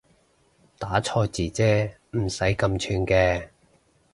[0.79, 3.49] 打錯字啫唔使咁串嘅